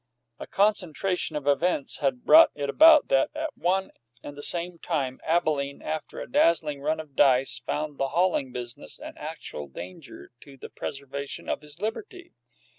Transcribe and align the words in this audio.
A 0.39 0.47
concentration 0.47 1.35
of 1.35 1.45
events 1.45 1.97
had 1.99 2.25
brought 2.25 2.49
it 2.55 2.71
about 2.71 3.07
that, 3.09 3.29
at 3.35 3.55
one 3.55 3.91
and 4.23 4.35
the 4.35 4.41
same 4.41 4.79
time, 4.79 5.19
Abalene, 5.23 5.83
after 5.83 6.19
a 6.19 6.27
dazzling 6.27 6.81
run 6.81 6.99
of 6.99 7.09
the 7.09 7.13
dice, 7.13 7.59
found 7.67 7.99
the 7.99 8.07
hauling 8.07 8.51
business 8.51 8.97
an 8.97 9.13
actual 9.19 9.67
danger 9.67 10.31
to 10.41 10.57
the 10.57 10.69
preservation 10.69 11.47
of 11.47 11.61
his 11.61 11.79
liberty. 11.79 12.33